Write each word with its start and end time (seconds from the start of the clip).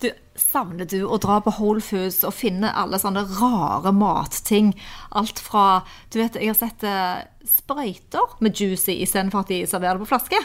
Du, 0.00 0.08
savner 0.38 0.88
du 0.88 1.02
å 1.04 1.18
dra 1.20 1.40
på 1.44 1.52
Whole 1.58 1.82
Foods 1.84 2.22
og 2.24 2.32
finne 2.36 2.72
alle 2.72 3.00
sånne 3.00 3.26
rare 3.36 3.92
matting? 3.92 4.72
Alt 5.12 5.42
fra 5.42 5.82
Du 6.08 6.20
vet, 6.22 6.38
jeg 6.40 6.52
har 6.52 6.58
sett 6.58 6.84
uh, 6.86 7.20
sprøyter 7.44 8.40
med 8.40 8.56
juicy 8.56 9.00
istedenfor 9.04 9.44
at 9.44 9.52
de 9.52 9.62
serverer 9.68 10.00
det 10.00 10.06
på 10.06 10.12
flaske. 10.14 10.40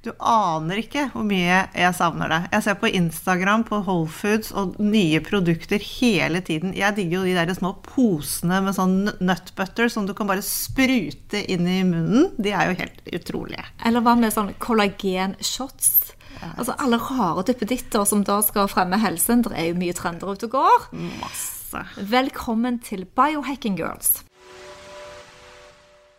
Du 0.00 0.14
aner 0.24 0.78
ikke 0.80 1.02
hvor 1.12 1.26
mye 1.28 1.58
jeg 1.76 1.96
savner 1.98 2.30
det. 2.32 2.38
Jeg 2.54 2.64
ser 2.64 2.76
på 2.80 2.88
Instagram 2.88 3.66
på 3.68 3.82
Whole 3.84 4.08
Foods 4.08 4.48
og 4.56 4.78
nye 4.80 5.20
produkter 5.20 5.82
hele 5.84 6.40
tiden. 6.40 6.72
Jeg 6.72 6.96
digger 6.96 7.18
jo 7.18 7.26
de 7.28 7.34
der 7.36 7.52
små 7.58 7.74
posene 7.84 8.62
med 8.64 8.78
sånn 8.78 9.10
nutbutter 9.20 9.92
som 9.92 10.08
du 10.08 10.14
kan 10.16 10.30
bare 10.30 10.46
sprute 10.46 11.42
inn 11.52 11.68
i 11.68 11.82
munnen. 11.84 12.30
De 12.40 12.54
er 12.56 12.70
jo 12.70 12.78
helt 12.80 13.12
utrolige. 13.20 13.66
Eller 13.84 14.06
hva 14.06 14.16
med 14.16 14.32
sånn 14.32 14.54
kollagenshots? 14.62 16.09
Altså 16.48 16.74
alle 16.80 16.98
rare 17.02 17.44
duppeditter 17.48 18.06
som 18.08 18.24
da 18.26 18.40
skal 18.44 18.68
fremme 18.70 18.98
helsen. 19.00 19.44
Det 19.46 19.54
er 19.56 19.70
jo 19.70 19.78
mye 19.80 19.96
trender 19.96 20.32
ute 20.32 20.48
og 20.48 20.56
går. 20.56 20.90
Masse. 21.20 21.84
Velkommen 22.10 22.80
til 22.84 23.06
Biohacking 23.18 23.78
Girls. 23.78 24.20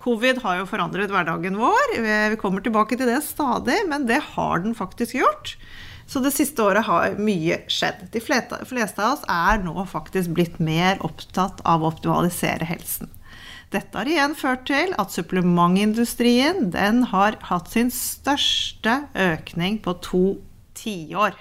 Covid 0.01 0.41
har 0.41 0.61
jo 0.61 0.67
forandret 0.69 1.13
hverdagen 1.13 1.59
vår. 1.61 1.95
Vi 2.33 2.41
kommer 2.41 2.63
tilbake 2.65 2.97
til 2.97 3.09
det 3.09 3.21
stadig, 3.25 3.77
men 3.89 4.07
det 4.09 4.21
har 4.33 4.63
den 4.63 4.73
faktisk 4.77 5.19
gjort. 5.19 5.55
Så 6.09 6.19
det 6.23 6.33
siste 6.35 6.63
året 6.65 6.87
har 6.87 7.13
mye 7.21 7.61
skjedd. 7.71 8.07
De 8.11 8.21
fleste 8.23 8.57
av 8.99 9.13
oss 9.13 9.25
er 9.29 9.61
nå 9.63 9.85
faktisk 9.87 10.33
blitt 10.35 10.57
mer 10.59 10.99
opptatt 11.05 11.61
av 11.63 11.85
å 11.85 11.91
optimalisere 11.93 12.67
helsen. 12.67 13.11
Dette 13.71 13.95
har 13.95 14.09
igjen 14.09 14.33
ført 14.35 14.65
til 14.67 14.91
at 14.99 15.13
supplementindustrien 15.15 16.73
den 16.73 17.05
har 17.13 17.37
hatt 17.47 17.71
sin 17.71 17.91
største 17.95 18.97
økning 19.15 19.79
på 19.83 19.95
to 20.03 20.25
tiår. 20.75 21.37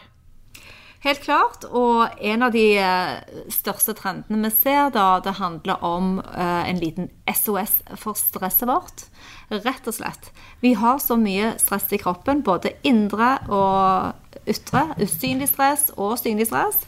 Helt 1.00 1.22
klart. 1.24 1.64
Og 1.64 2.20
en 2.20 2.44
av 2.44 2.52
de 2.52 2.64
eh, 2.76 3.38
største 3.50 3.94
trendene 3.96 4.46
vi 4.46 4.52
ser, 4.52 4.92
da, 4.94 5.06
det 5.24 5.38
handler 5.38 5.80
om 5.86 6.18
uh, 6.20 6.62
en 6.68 6.80
liten 6.80 7.08
SOS 7.24 7.78
for 7.98 8.18
stresset 8.20 8.68
vårt. 8.68 9.06
Rett 9.48 9.88
og 9.88 9.96
slett. 9.96 10.28
Vi 10.60 10.74
har 10.76 11.00
så 11.00 11.16
mye 11.18 11.54
stress 11.58 11.88
i 11.96 12.00
kroppen, 12.02 12.44
både 12.44 12.76
indre 12.86 13.38
og 13.48 14.44
ytre. 14.44 14.90
Usynlig 15.00 15.48
stress 15.50 15.88
og 15.96 16.18
synlig 16.20 16.50
stress. 16.52 16.84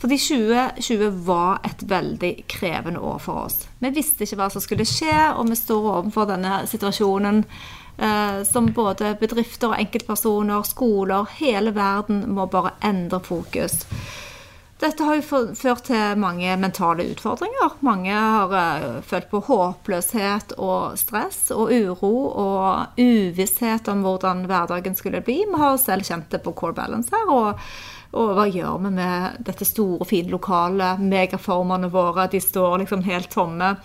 Fordi 0.00 0.18
2020 0.20 1.08
var 1.24 1.62
et 1.64 1.82
veldig 1.88 2.32
krevende 2.52 3.00
år 3.00 3.18
for 3.24 3.46
oss. 3.46 3.62
Vi 3.80 3.90
visste 3.96 4.26
ikke 4.26 4.36
hva 4.42 4.50
som 4.52 4.64
skulle 4.64 4.84
skje, 4.88 5.14
og 5.38 5.48
vi 5.48 5.56
står 5.56 5.88
overfor 5.94 6.28
denne 6.28 6.58
situasjonen 6.68 7.40
eh, 7.42 8.42
som 8.44 8.68
både 8.76 9.14
bedrifter 9.20 9.72
og 9.72 9.80
enkeltpersoner, 9.80 10.68
skoler, 10.68 11.32
hele 11.40 11.72
verden 11.76 12.26
må 12.36 12.44
bare 12.52 12.76
endre 12.84 13.22
fokus. 13.24 13.80
Dette 14.76 15.06
har 15.08 15.16
jo 15.16 15.38
ført 15.56 15.86
til 15.88 16.18
mange 16.20 16.52
mentale 16.60 17.06
utfordringer. 17.14 17.78
Mange 17.86 18.12
har 18.12 18.50
uh, 18.52 18.98
følt 19.08 19.30
på 19.30 19.40
håpløshet 19.46 20.52
og 20.60 20.98
stress 21.00 21.46
og 21.54 21.72
uro 21.72 22.10
og 22.28 23.00
uvisshet 23.00 23.88
om 23.88 24.04
hvordan 24.04 24.44
hverdagen 24.50 24.98
skulle 24.98 25.22
bli. 25.24 25.38
Vi 25.48 25.62
har 25.62 25.80
selv 25.80 26.04
kjent 26.04 26.28
det 26.34 26.42
på 26.44 26.52
Core 26.60 26.76
Balance 26.76 27.08
her. 27.08 27.32
Og, 27.32 27.64
og 28.16 28.34
hva 28.38 28.48
gjør 28.48 28.80
vi 28.86 28.94
med 28.96 29.44
dette 29.46 29.68
store, 29.68 30.08
fine 30.08 30.32
lokalet? 30.32 31.02
Megaformene 31.04 31.92
våre 31.92 32.26
de 32.32 32.40
står 32.42 32.80
liksom 32.84 33.04
helt 33.06 33.30
tomme 33.32 33.76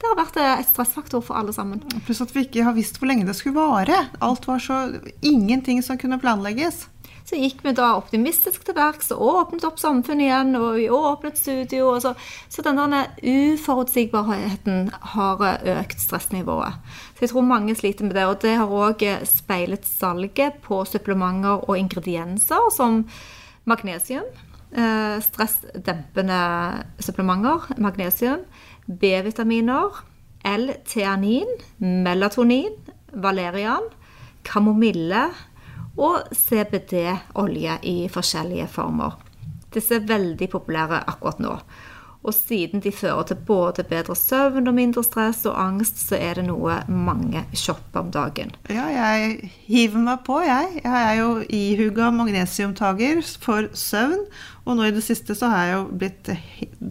det 0.00 0.08
har 0.08 0.16
vært 0.16 0.38
et 0.40 0.68
stressfaktor 0.70 1.20
for 1.20 1.36
alle 1.36 1.52
sammen. 1.52 1.82
Pluss 2.06 2.22
at 2.24 2.32
vi 2.32 2.46
ikke 2.46 2.64
har 2.64 2.72
visst 2.72 2.96
hvor 2.96 3.10
lenge 3.10 3.26
det 3.28 3.34
skulle 3.36 3.60
vare. 3.60 4.06
Alt 4.24 4.46
var 4.48 4.62
så 4.64 4.78
Ingenting 5.20 5.82
som 5.84 6.00
kunne 6.00 6.16
planlegges. 6.22 6.86
Så 7.28 7.36
gikk 7.36 7.60
vi 7.62 7.74
da 7.76 7.92
optimistisk 7.98 8.64
til 8.64 8.74
verks 8.74 9.12
og 9.14 9.20
åpnet 9.28 9.66
opp 9.68 9.76
samfunnet 9.78 10.24
igjen, 10.24 10.54
og 10.58 10.78
vi 10.78 10.86
åpnet 10.90 11.38
studio. 11.38 11.92
så 12.00 12.14
så 12.48 12.64
denne 12.64 13.04
uforutsigbarheten 13.20 14.88
har 15.12 15.44
økt 15.76 16.00
stressnivået. 16.00 16.80
Så 17.14 17.26
jeg 17.26 17.32
tror 17.34 17.46
mange 17.46 17.76
sliter 17.76 18.08
med 18.08 18.16
det. 18.16 18.24
Og 18.26 18.40
det 18.40 18.56
har 18.56 18.72
òg 18.72 19.04
speilet 19.28 19.84
salget 19.84 20.58
på 20.64 20.80
supplementer 20.88 21.68
og 21.68 21.76
ingredienser 21.78 22.72
som 22.74 23.04
magnesium. 23.64 24.28
Eh, 24.70 25.16
stressdempende 25.24 26.40
supplementer, 27.02 27.66
magnesium 27.78 28.44
B-vitaminer, 28.86 30.04
L-teanin, 30.44 31.50
melatonin, 31.78 32.76
valerian, 33.12 33.88
kamomille 34.46 35.26
og 35.98 36.30
CBD-olje 36.34 37.76
i 37.82 37.96
forskjellige 38.10 38.68
former. 38.72 39.18
Disse 39.74 39.98
er 40.00 40.06
veldig 40.08 40.48
populære 40.50 41.02
akkurat 41.10 41.42
nå. 41.42 41.56
Og 42.20 42.34
siden 42.36 42.82
de 42.84 42.92
fører 42.92 43.22
til 43.30 43.38
både 43.48 43.84
bedre 43.88 44.14
søvn 44.16 44.68
og 44.68 44.74
mindre 44.76 45.04
stress 45.04 45.46
og 45.48 45.56
angst, 45.56 46.02
så 46.08 46.18
er 46.20 46.36
det 46.36 46.44
noe 46.50 46.82
mange 46.88 47.46
shopper 47.56 48.02
om 48.02 48.10
dagen. 48.12 48.52
Ja, 48.68 48.90
jeg 48.92 49.52
hiver 49.64 50.02
meg 50.04 50.26
på, 50.26 50.36
jeg. 50.44 50.82
Jeg 50.84 51.06
er 51.06 51.14
jo 51.16 51.30
ihuga 51.48 52.10
magnesiumtager 52.12 53.22
for 53.40 53.70
søvn. 53.72 54.26
Og 54.66 54.76
nå 54.76 54.90
i 54.90 54.92
det 54.92 55.04
siste 55.06 55.34
så 55.38 55.48
har 55.48 55.64
jeg 55.64 55.78
jo 55.78 55.86
blitt 56.02 56.30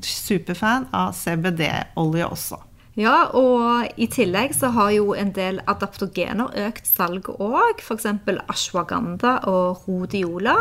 superfan 0.06 0.90
av 0.98 1.14
CBD-olje 1.14 2.26
også. 2.26 2.64
Ja, 3.00 3.30
og 3.38 3.86
i 4.02 4.10
tillegg 4.12 4.56
så 4.58 4.74
har 4.76 4.90
jo 4.92 5.14
en 5.16 5.30
del 5.36 5.62
adaptogener 5.70 6.58
økt 6.66 6.90
salg 6.90 7.30
òg. 7.38 7.80
F.eks. 7.86 8.10
ashwaganda 8.50 9.38
og 9.48 9.86
rhodiola 9.86 10.58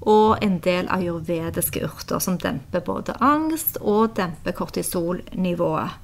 og 0.00 0.42
en 0.44 0.58
del 0.64 0.90
ayurvediske 0.92 1.84
urter 1.86 2.20
som 2.22 2.36
demper 2.40 2.84
både 2.84 3.16
angst 3.24 3.78
og 3.80 4.16
demper 4.18 4.56
kortisolnivået. 4.56 5.96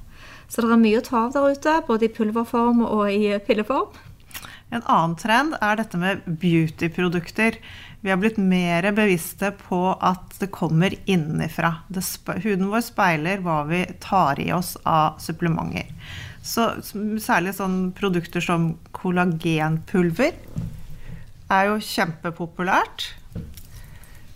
Så 0.49 0.61
det 0.61 0.73
er 0.73 0.81
mye 0.81 0.99
å 0.99 1.05
ta 1.05 1.27
av 1.27 1.35
der 1.35 1.53
ute, 1.55 1.77
både 1.87 2.07
i 2.07 2.13
pulverform 2.13 2.83
og 2.85 3.07
i 3.11 3.31
pilleform. 3.45 3.93
En 4.73 4.83
annen 4.89 5.15
trend 5.19 5.55
er 5.61 5.77
dette 5.77 5.99
med 6.01 6.23
beautyprodukter. 6.25 7.59
Vi 8.01 8.09
har 8.09 8.17
blitt 8.19 8.39
mer 8.41 8.87
bevisste 8.95 9.51
på 9.55 9.93
at 10.01 10.33
det 10.41 10.49
kommer 10.53 10.95
innenfra. 11.05 11.75
Huden 11.93 12.71
vår 12.71 12.83
speiler 12.85 13.43
hva 13.45 13.61
vi 13.69 13.83
tar 14.03 14.41
i 14.41 14.49
oss 14.55 14.73
av 14.83 15.21
supplementer. 15.23 15.89
Så 16.43 16.67
særlig 17.23 17.53
sånne 17.55 17.93
produkter 17.95 18.43
som 18.43 18.73
kollagenpulver 18.97 20.33
er 21.53 21.69
jo 21.69 21.77
kjempepopulært. 21.79 23.13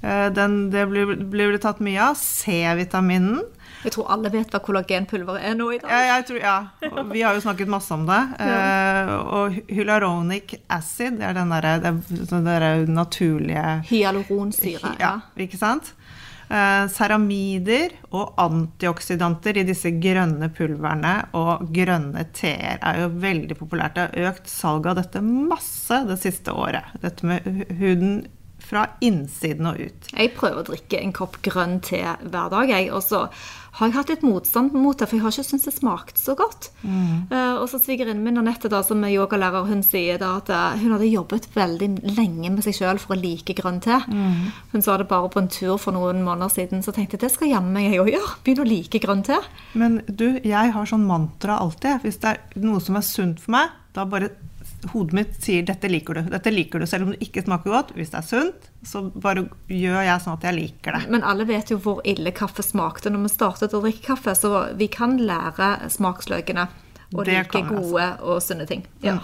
Eh, 0.02 0.34
den, 0.34 0.69
det 0.69 0.85
blir, 0.85 1.16
blir, 1.16 1.52
det 1.52 1.63
tatt 1.66 1.80
mye 1.84 2.12
av. 2.12 2.18
C-vitaminen. 2.19 3.41
Jeg 3.85 3.94
tror 3.94 4.09
alle 4.13 4.30
vet 4.34 4.52
hva 4.52 4.62
kollagenpulver 4.63 5.40
er 5.41 5.56
nå 5.58 5.69
i 5.75 5.80
dag. 5.81 5.91
Ja, 6.09 6.18
tror, 6.25 6.40
ja. 6.41 6.56
Vi 7.12 7.22
har 7.24 7.38
jo 7.38 7.44
snakket 7.46 7.69
masse 7.72 7.94
om 7.94 8.08
det. 8.09 8.24
Ja. 8.47 8.58
Uh, 9.08 9.13
og 9.38 9.56
hylaronic 9.72 10.53
acid, 10.72 11.18
det 11.19 11.25
er 11.28 11.35
den 11.35 11.52
derre 11.52 11.74
der 11.81 12.85
naturlige 12.90 13.63
Hyaluronsyre. 13.90 14.94
Ja, 15.02 15.18
ikke 15.40 15.59
sant? 15.59 15.91
Uh, 16.47 16.88
ceramider 16.94 17.91
og 18.16 18.38
antioksidanter 18.40 19.59
i 19.59 19.66
disse 19.67 19.91
grønne 20.00 20.47
pulverne 20.55 21.14
og 21.35 21.67
grønne 21.76 22.23
teer 22.35 22.79
er 22.79 23.02
jo 23.03 23.09
veldig 23.20 23.58
populært. 23.59 23.97
Det 23.97 24.08
har 24.08 24.32
økt 24.32 24.50
salget 24.52 24.93
av 24.93 25.02
dette 25.02 25.23
masse 25.28 26.02
det 26.08 26.20
siste 26.23 26.55
året. 26.55 26.96
Dette 27.03 27.28
med 27.28 27.47
huden 27.82 28.22
fra 28.63 28.87
innsiden 29.05 29.69
og 29.69 29.79
ut. 29.79 30.09
Jeg 30.11 30.33
prøver 30.35 30.63
å 30.63 30.67
drikke 30.71 30.99
en 30.99 31.15
kopp 31.15 31.39
grønn 31.45 31.79
te 31.85 32.01
hver 32.03 32.51
dag, 32.51 32.69
jeg. 32.71 32.89
Og 32.91 33.03
så 33.05 33.27
har 33.77 33.91
jeg 33.91 33.93
hatt 33.93 34.09
litt 34.09 34.23
motstand 34.25 34.73
mot 34.73 34.97
det, 34.97 35.05
for 35.05 35.17
jeg 35.17 35.23
har 35.23 35.35
ikke 35.35 35.45
syntes 35.45 35.67
det 35.69 35.73
smakte 35.75 36.19
så 36.19 36.33
godt. 36.37 36.71
Mm. 36.81 37.29
Uh, 37.29 37.61
og 37.61 37.67
så 37.69 37.79
svigerinnen 37.81 38.23
min 38.25 38.39
Anette, 38.41 38.71
da, 38.73 38.81
som 38.85 39.03
er 39.05 39.13
yogalærer, 39.13 39.67
hun 39.69 39.83
sier 39.85 40.17
da 40.21 40.33
at 40.39 40.49
uh, 40.49 40.79
hun 40.81 40.95
hadde 40.95 41.11
jobbet 41.11 41.45
veldig 41.53 41.91
lenge 42.17 42.51
med 42.55 42.65
seg 42.65 42.79
sjøl 42.79 43.01
for 43.01 43.13
å 43.13 43.19
like 43.21 43.53
grønn 43.57 43.79
te. 43.85 43.99
Mm. 44.09 44.49
Hun 44.73 44.85
sa 44.85 44.97
det 44.97 45.09
bare 45.11 45.29
på 45.33 45.43
en 45.43 45.51
tur 45.53 45.77
for 45.81 45.93
noen 45.95 46.25
måneder 46.25 46.55
siden, 46.55 46.81
så 46.85 46.95
tenkte 46.95 47.19
jeg 47.19 47.27
det 47.27 47.33
skal 47.35 47.53
jammen 47.53 47.85
jeg 47.85 48.01
òg 48.01 48.11
gjøre. 48.15 48.33
Begynne 48.47 48.65
å 48.65 48.71
like 48.71 49.03
grønn 49.03 49.23
te. 49.27 49.37
Men 49.77 50.01
du, 50.09 50.27
jeg 50.41 50.73
har 50.73 50.89
sånn 50.89 51.05
mantra 51.07 51.61
alltid. 51.61 52.01
Hvis 52.05 52.21
det 52.25 52.33
er 52.33 52.65
noe 52.65 52.81
som 52.83 52.97
er 52.97 53.05
sunt 53.05 53.43
for 53.43 53.59
meg, 53.59 53.77
da 53.93 54.09
bare 54.09 54.33
hodet 54.91 55.14
mitt 55.14 55.38
sier 55.44 55.64
'dette 55.66 55.90
liker 55.90 56.14
du'. 56.14 56.29
Dette 56.29 56.52
liker 56.53 56.79
du 56.79 56.85
selv 56.85 57.08
om 57.08 57.14
det 57.14 57.22
ikke 57.26 57.44
smaker 57.44 57.74
godt. 57.74 57.94
Hvis 57.97 58.12
det 58.14 58.20
er 58.20 58.28
sunt, 58.28 58.68
så 58.85 59.03
bare 59.09 59.47
gjør 59.68 60.02
jeg 60.06 60.24
sånn 60.24 60.38
at 60.38 60.44
jeg 60.44 60.58
liker 60.58 60.97
det. 60.97 61.09
Men 61.09 61.24
alle 61.24 61.47
vet 61.50 61.72
jo 61.72 61.79
hvor 61.82 62.02
ille 62.06 62.32
kaffe 62.32 62.64
smakte 62.66 63.09
når 63.09 63.26
vi 63.26 63.34
startet 63.34 63.74
å 63.74 63.82
drikke 63.82 64.06
kaffe, 64.14 64.35
så 64.38 64.68
vi 64.78 64.88
kan 64.88 65.18
lære 65.18 65.90
smaksløkene 65.90 66.68
Det 67.09 67.26
like 67.26 67.52
gode 67.52 67.64
altså. 67.64 67.91
gode 67.91 68.08
og 68.22 68.41
sunne 68.44 68.68
ting. 68.68 68.85
Ja. 69.02 69.18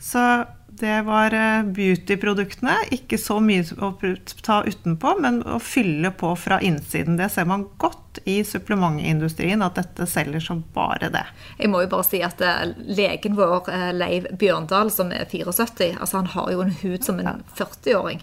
Så 0.00 0.46
det 0.80 1.02
var 1.04 1.34
eh, 1.34 1.62
beauty-produktene. 1.76 2.76
Ikke 2.94 3.18
så 3.20 3.36
mye 3.44 3.66
å 3.84 3.92
ta 4.40 4.62
utenpå, 4.64 5.16
men 5.20 5.42
å 5.44 5.58
fylle 5.60 6.12
på 6.16 6.32
fra 6.40 6.60
innsiden. 6.64 7.18
Det 7.20 7.28
ser 7.34 7.44
man 7.50 7.66
godt 7.76 8.09
i 8.24 8.44
supplementindustrien, 8.44 9.62
at 9.62 9.76
dette 9.78 10.06
selger 10.10 10.42
som 10.42 10.62
bare 10.74 11.10
det. 11.12 11.22
Jeg 11.58 11.70
må 11.70 11.82
jo 11.84 11.90
bare 11.92 12.06
si 12.08 12.20
at 12.26 12.40
eh, 12.44 12.72
legen 12.90 13.36
vår, 13.38 13.70
eh, 13.70 13.86
Leiv 13.94 14.26
Bjørndal, 14.40 14.90
som 14.90 15.12
er 15.14 15.28
74, 15.30 15.94
altså 16.00 16.18
han 16.20 16.30
har 16.34 16.50
jo 16.54 16.64
en 16.64 16.74
hud 16.82 17.06
som 17.06 17.20
en 17.22 17.44
40-åring. 17.58 18.22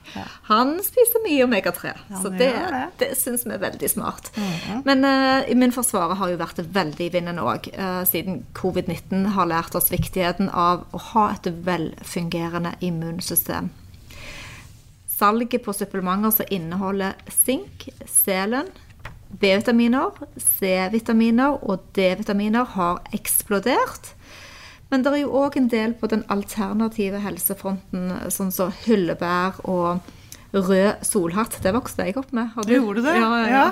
Han 0.52 0.76
spiser 0.84 1.24
mye 1.26 1.48
omega-3, 1.48 1.94
Ja, 2.10 2.22
så 2.22 2.34
det, 2.34 2.52
det. 3.00 3.12
Mhm. 3.12 3.16
syns 3.22 3.46
vi 3.48 3.56
er 3.56 3.64
veldig 3.64 3.90
smart. 3.90 4.32
Men 4.86 5.06
uh, 5.06 5.48
Immunforsvaret 5.52 6.18
har 6.20 6.32
jo 6.32 6.40
vært 6.42 6.62
veldig 6.76 7.08
i 7.08 7.12
vinden 7.14 7.40
òg, 7.42 7.70
siden 8.10 8.44
covid-19 8.58 9.32
har 9.38 9.50
lært 9.50 9.76
oss 9.78 9.92
viktigheten 9.94 10.50
av 10.50 10.86
å 10.92 11.02
ha 11.14 11.30
et 11.36 11.50
velfungerende 11.66 12.76
immunsystem. 12.84 13.70
Salget 15.18 15.64
på 15.66 15.74
supplementer 15.74 16.32
som 16.32 16.46
inneholder 16.54 17.16
sink, 17.34 17.88
selen, 18.06 18.68
B-vitaminer, 19.30 20.14
C-vitaminer 20.40 21.58
og 21.68 21.84
D-vitaminer 21.98 22.68
har 22.78 23.02
eksplodert. 23.16 24.14
Men 24.92 25.04
det 25.04 25.12
er 25.12 25.24
jo 25.26 25.34
òg 25.36 25.58
en 25.60 25.68
del 25.72 25.94
på 26.00 26.08
den 26.12 26.24
alternative 26.32 27.20
helsefronten, 27.20 28.14
sånn 28.32 28.54
som 28.56 28.72
hyllebær 28.86 29.60
og 29.68 30.00
rød 30.56 31.04
solhatt. 31.06 31.60
Det 31.64 31.74
vokste 31.76 32.08
jeg 32.08 32.18
opp 32.20 32.32
med. 32.36 32.54
Har 32.56 32.68
du? 32.68 32.78
Gjorde 32.78 33.04
du 33.04 33.10
det? 33.10 33.18
Ja, 33.20 33.32
ja, 33.42 33.50
ja. 33.52 33.68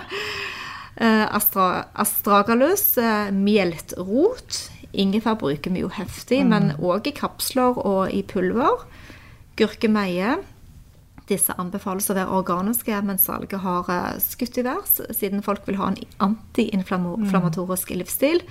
Eh, 0.95 1.35
Astra, 1.35 1.85
astragalus, 1.95 2.97
eh, 2.97 3.31
mjeltrot. 3.31 4.59
Ingefær 4.95 5.35
bruker 5.39 5.71
vi 5.71 5.83
jo 5.83 5.89
heftig, 5.91 6.45
men 6.47 6.71
òg 6.79 7.09
i 7.09 7.15
kapsler 7.15 7.75
og 7.75 8.13
i 8.15 8.21
pulver. 8.23 8.85
Gurkemeie. 9.59 10.37
Disse 11.29 11.55
anbefales 11.57 12.09
å 12.11 12.15
være 12.17 12.33
organiske, 12.37 12.97
men 13.01 13.17
salget 13.21 13.63
har 13.63 13.87
eh, 13.89 14.17
skutt 14.21 14.59
i 14.61 14.65
værs, 14.65 14.99
siden 15.17 15.41
folk 15.45 15.65
vil 15.65 15.79
ha 15.79 15.89
en 15.89 15.99
antiinflammatorisk 16.27 17.95
livsstil. 17.97 18.43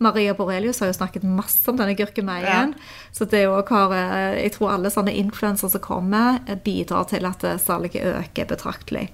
Maria 0.00 0.36
Borelius 0.38 0.78
har 0.80 0.92
jo 0.92 0.98
snakket 1.00 1.26
masse 1.26 1.66
om 1.70 1.80
denne 1.80 1.96
gurkemeien. 1.98 2.76
Så 3.12 3.26
det 3.30 3.42
òg 3.50 3.72
har, 3.74 3.96
eh, 3.96 4.42
jeg 4.44 4.54
tror 4.56 4.76
alle 4.76 4.92
sånne 4.94 5.16
influensere 5.18 5.74
som 5.74 5.82
kommer, 5.82 6.38
eh, 6.46 6.54
bidrar 6.54 7.08
til 7.10 7.26
at 7.26 7.42
salget 7.60 7.98
øker 7.98 8.46
betraktelig. 8.46 9.08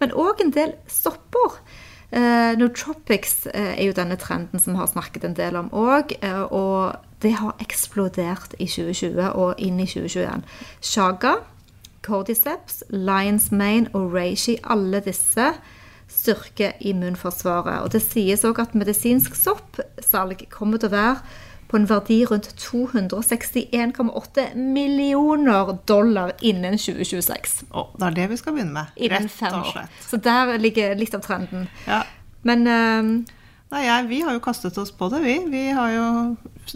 Men 0.00 0.10
òg 0.16 0.42
en 0.42 0.50
del 0.56 0.74
sopper. 0.88 1.60
Uh, 2.10 2.58
Nootropics 2.58 3.44
uh, 3.54 3.76
er 3.76 3.84
jo 3.86 3.94
denne 3.94 4.16
trenden 4.18 4.58
som 4.58 4.74
vi 4.74 4.80
har 4.80 4.88
snakket 4.90 5.28
en 5.28 5.36
del 5.38 5.54
om 5.60 5.68
òg. 5.70 6.16
Uh, 6.24 6.42
og 6.50 6.96
det 7.22 7.36
har 7.38 7.54
eksplodert 7.62 8.56
i 8.58 8.66
2020 8.66 9.28
og 9.38 9.60
inn 9.62 9.78
i 9.78 9.86
2021. 9.86 10.42
Shaga, 10.82 11.36
Cordyceps, 12.06 12.82
Lions 12.90 13.50
Mane 13.52 13.90
og 13.94 14.14
Reishi, 14.14 14.56
alle 14.64 15.02
disse 15.04 15.52
styrker 16.10 16.72
immunforsvaret. 16.80 17.84
Og 17.84 17.92
det 17.94 18.02
sies 18.02 18.44
òg 18.46 18.58
at 18.62 18.74
medisinsk 18.74 19.36
soppsalg 19.38 20.46
kommer 20.50 20.80
til 20.80 20.90
å 20.90 20.96
være 20.96 21.38
på 21.70 21.78
en 21.78 21.86
verdi 21.86 22.24
rundt 22.26 22.48
261,8 22.58 24.46
millioner 24.58 25.76
dollar 25.86 26.32
innen 26.42 26.74
2026. 26.78 27.60
Oh, 27.70 27.92
det 27.94 28.08
er 28.08 28.16
det 28.16 28.30
vi 28.32 28.38
skal 28.40 28.56
begynne 28.56 28.74
med. 28.74 28.96
Innen 28.98 29.28
fem 29.30 29.54
og 29.54 29.68
år. 29.68 29.70
slett. 29.76 30.00
Så 30.08 30.18
der 30.24 30.56
ligger 30.58 30.96
litt 30.98 31.14
av 31.14 31.22
trenden. 31.22 31.68
Ja. 31.86 32.02
Men 32.42 32.66
eh, 32.66 33.12
Nei, 33.70 33.84
jeg, 33.86 34.06
vi 34.10 34.16
har 34.26 34.34
jo 34.34 34.40
kastet 34.42 34.74
oss 34.82 34.90
på 34.90 35.06
det, 35.12 35.20
vi. 35.22 35.34
Vi 35.46 35.60
har 35.70 35.92
jo 35.94 36.06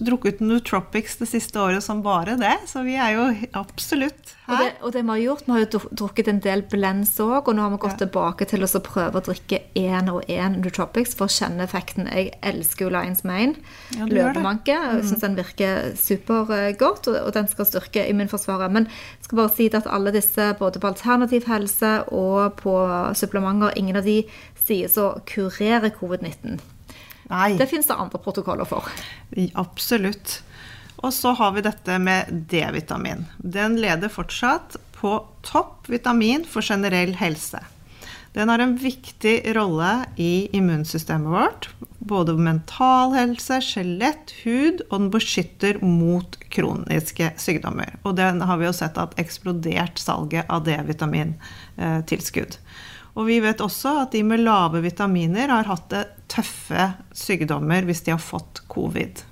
drukket 0.07 0.39
Nootropics 0.43 1.17
det 1.19 1.27
siste 1.27 1.59
året 1.59 1.83
som 1.83 2.01
bare 2.05 2.37
det, 2.39 2.53
så 2.71 2.85
vi 2.87 2.95
er 2.99 3.17
jo 3.17 3.25
absolutt 3.59 4.31
Og 4.47 4.53
det, 4.59 4.69
her. 4.69 4.73
og 4.83 4.93
det 4.95 5.03
vi 5.03 5.11
har 5.11 5.19
gjort, 5.25 5.43
vi 5.47 5.53
har 5.57 5.65
jo 5.65 5.81
drukket 5.91 6.29
en 6.31 6.39
del 6.45 6.63
blends 6.71 7.13
òg, 7.23 7.49
og 7.51 7.55
nå 7.59 7.63
har 7.65 7.73
vi 7.75 7.79
gått 7.83 7.97
Ja. 7.99 8.07
tilbake 8.07 8.47
til 8.51 8.63
å 8.63 8.81
prøve 8.87 9.19
å 9.19 9.25
drikke 9.27 9.61
én 9.75 10.11
og 10.13 10.23
én 10.31 10.61
Nootropics 10.63 11.15
for 11.19 11.27
å 11.27 11.35
kjenne 11.35 11.67
effekten. 11.67 12.07
Jeg 12.15 12.31
elsker 12.43 12.87
jo 12.87 12.91
Lions 12.95 13.25
Mane. 13.25 13.57
Ja, 13.99 14.07
du 14.07 14.15
Mm. 14.85 15.01
Jeg 15.01 15.05
syns 15.11 15.21
den 15.21 15.37
virker 15.37 15.97
supergodt, 15.97 17.09
og, 17.09 17.17
og 17.27 17.33
den 17.35 17.49
skal 17.49 17.65
styrke 17.67 18.07
immunforsvaret. 18.09 18.71
Men 18.71 18.87
jeg 18.87 19.25
skal 19.27 19.37
bare 19.43 19.55
si 19.57 19.67
at 19.75 19.87
alle 19.91 20.13
disse, 20.15 20.55
både 20.59 20.79
på 20.79 20.91
alternativ 20.95 21.47
helse 21.51 22.05
og 22.13 22.55
på 22.63 22.77
supplementer, 23.15 23.75
ingen 23.77 23.97
av 23.97 24.05
de 24.05 24.23
sies 24.65 24.95
å 24.97 25.21
kurere 25.27 25.91
covid-19. 25.91 26.61
Nei, 27.31 27.57
Det 27.59 27.67
fins 27.71 27.87
det 27.87 27.97
andre 27.97 28.19
protokoller 28.19 28.69
for. 28.69 28.89
absolutt. 29.55 30.43
Og 31.05 31.13
så 31.13 31.35
har 31.37 31.53
vi 31.53 31.65
dette 31.65 31.99
med 32.01 32.31
D-vitamin. 32.49 33.27
Den 33.39 33.77
leder 33.81 34.09
fortsatt 34.09 34.77
på 34.97 35.19
topp 35.45 35.89
vitamin 35.93 36.47
for 36.49 36.65
generell 36.65 37.15
helse. 37.21 37.61
Den 38.35 38.49
har 38.51 38.59
en 38.59 38.73
viktig 38.77 39.35
rolle 39.55 40.07
i 40.19 40.49
immunsystemet 40.57 41.31
vårt. 41.31 41.69
Både 41.99 42.35
mental 42.35 43.13
helse, 43.15 43.61
skjelett, 43.63 44.33
hud, 44.43 44.83
og 44.89 44.97
den 44.97 45.13
beskytter 45.15 45.79
mot 45.85 46.35
kroniske 46.51 47.31
sykdommer. 47.39 47.95
Og 48.03 48.17
den 48.19 48.43
har 48.43 48.59
vi 48.59 48.67
jo 48.67 48.75
sett 48.75 48.99
at 48.99 49.15
eksplodert 49.23 50.03
salget 50.03 50.51
av 50.51 50.65
D-vitamintilskudd. 50.67 52.59
Og 53.15 53.29
vi 53.29 53.39
vet 53.43 53.63
også 53.63 54.01
at 54.03 54.15
de 54.15 54.25
med 54.27 54.43
lave 54.43 54.83
vitaminer 54.83 55.53
har 55.53 55.69
hatt 55.71 55.87
det 55.93 56.03
tøffe 56.33 56.89
sykdommer 57.15 57.87
hvis 57.87 58.03
de 58.07 58.15
har 58.15 58.23
fått 58.23 58.65
covid. 58.73 59.23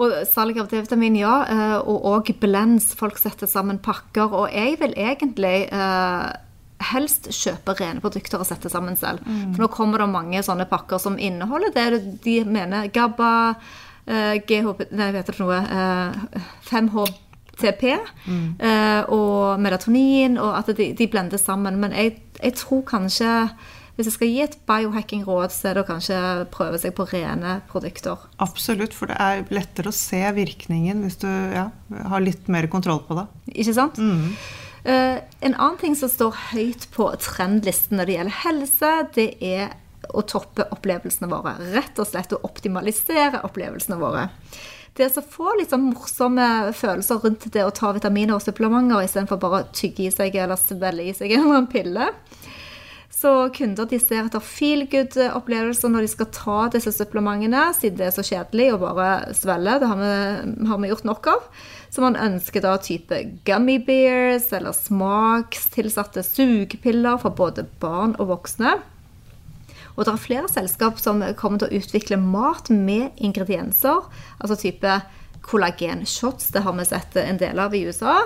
Og 0.00 0.14
salg 0.28 0.56
av 0.60 0.70
D-vitamin, 0.70 1.16
ja. 1.20 1.34
eh, 1.52 1.74
Og 1.78 2.04
òg 2.08 2.32
blends. 2.40 2.92
Folk 2.96 3.18
setter 3.20 3.48
sammen 3.48 3.78
pakker. 3.78 4.32
Og 4.32 4.48
jeg 4.52 4.78
vil 4.80 4.94
egentlig 4.96 5.68
eh, 5.68 6.28
helst 6.92 7.28
kjøpe 7.32 7.76
rene 7.78 8.00
produkter 8.04 8.40
og 8.40 8.48
sette 8.48 8.72
sammen 8.72 8.96
selv. 8.96 9.24
For 9.52 9.64
nå 9.64 9.68
kommer 9.72 10.02
det 10.02 10.08
mange 10.12 10.42
sånne 10.44 10.66
pakker 10.70 10.98
som 11.02 11.18
inneholder 11.20 11.74
det 11.76 12.20
de 12.24 12.38
mener. 12.44 12.88
GABA, 12.92 13.32
eh, 14.06 14.40
GHP 14.48 14.88
Nei, 14.96 15.12
vet 15.12 15.28
dere 15.28 15.44
noe? 15.44 15.60
Eh, 17.62 17.72
5-HTP 17.72 17.84
eh, 18.62 19.02
og 19.12 19.60
melatonin, 19.60 20.38
og 20.38 20.58
at 20.58 20.72
de, 20.76 20.92
de 20.98 21.08
blender 21.10 21.40
sammen. 21.40 21.78
Men 21.80 21.94
jeg, 21.96 22.18
jeg 22.42 22.58
tror 22.60 22.82
kanskje 22.88 23.30
hvis 23.92 24.08
jeg 24.08 24.14
skal 24.14 24.30
gi 24.30 24.40
et 24.40 24.54
biohacking-råd, 24.66 25.52
så 25.52 25.68
er 25.68 25.76
det 25.76 25.82
å 25.82 25.88
kanskje 25.90 26.18
prøve 26.54 26.78
seg 26.80 26.94
på 26.96 27.04
rene 27.10 27.58
produkter. 27.68 28.22
Absolutt, 28.40 28.96
for 28.96 29.12
det 29.12 29.18
er 29.20 29.44
lettere 29.52 29.92
å 29.92 29.96
se 29.96 30.22
virkningen 30.32 31.04
hvis 31.04 31.20
du 31.20 31.28
ja, 31.28 31.66
har 32.08 32.24
litt 32.24 32.48
mer 32.52 32.70
kontroll 32.72 33.02
på 33.04 33.18
det. 33.20 33.26
Ikke 33.52 33.76
sant? 33.76 34.00
Eh, 34.88 35.20
en 35.20 35.54
annen 35.58 35.78
ting 35.82 35.98
som 35.98 36.10
står 36.10 36.40
høyt 36.54 36.88
på 36.96 37.10
trendlisten 37.20 38.00
når 38.00 38.08
det 38.08 38.16
gjelder 38.16 38.38
helse, 38.46 38.94
det 39.18 39.28
er 39.44 39.76
å 40.10 40.24
toppe 40.24 40.66
opplevelsene 40.72 41.28
våre. 41.30 41.54
Rett 41.76 42.00
og 42.00 42.08
slett 42.08 42.32
å 42.32 42.40
optimalisere 42.48 43.44
opplevelsene 43.46 44.00
våre. 44.00 44.30
Det 44.92 45.08
å 45.16 45.24
få 45.24 45.54
litt 45.56 45.72
sånn 45.72 45.88
morsomme 45.88 46.46
følelser 46.76 47.22
rundt 47.22 47.46
det 47.54 47.64
å 47.64 47.72
ta 47.72 47.94
vitaminer 47.96 48.36
og 48.36 48.44
supplementer 48.44 49.06
istedenfor 49.06 49.40
bare 49.40 49.62
å 49.62 49.70
tygge 49.72 50.04
i 50.04 50.12
seg 50.12 50.36
eller 50.36 50.60
svelge 50.60 51.08
i 51.08 51.14
seg 51.16 51.32
en 51.34 51.46
eller 51.46 51.62
annen 51.62 51.72
pille. 51.72 52.10
Så 53.22 53.30
kunder 53.54 53.86
de 53.86 54.00
ser 54.02 54.24
etter 54.24 54.42
feel 54.42 54.82
good-opplevelser 54.90 55.92
når 55.92 56.04
de 56.04 56.10
skal 56.10 56.28
ta 56.34 56.56
disse 56.74 56.90
supplementene, 56.96 57.68
siden 57.76 58.00
det 58.00 58.08
er 58.08 58.14
så 58.16 58.24
kjedelig 58.26 58.72
å 58.72 58.80
bare 58.82 59.34
svelle. 59.38 59.76
Det 59.78 59.90
har 59.92 60.00
vi, 60.00 60.14
har 60.66 60.80
vi 60.82 60.90
gjort 60.90 61.06
nok 61.06 61.28
av. 61.30 61.44
Så 61.92 62.02
man 62.02 62.18
ønsker 62.18 62.64
da 62.64 62.72
type 62.82 63.20
gummy 63.46 63.76
bears 63.86 64.48
eller 64.56 64.74
smakstilsatte 64.74 66.24
sugepiller 66.26 67.20
for 67.22 67.36
både 67.38 67.68
barn 67.84 68.16
og 68.18 68.32
voksne. 68.32 68.80
Og 69.96 70.04
det 70.04 70.12
er 70.12 70.22
flere 70.22 70.48
selskap 70.50 71.00
som 71.02 71.20
kommer 71.38 71.62
til 71.62 71.68
å 71.70 71.82
utvikle 71.82 72.20
mat 72.20 72.70
med 72.72 73.12
ingredienser, 73.20 74.08
altså 74.38 74.58
type 74.60 75.00
kollagenshots. 75.42 76.50
Det 76.54 76.64
har 76.64 76.76
vi 76.78 76.88
sett 76.88 77.16
en 77.20 77.40
del 77.40 77.60
av 77.60 77.74
i 77.74 77.84
USA. 77.88 78.20